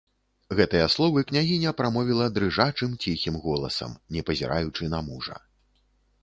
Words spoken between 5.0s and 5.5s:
мужа.